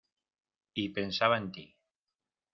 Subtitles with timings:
[0.73, 1.65] y pensaba en ti.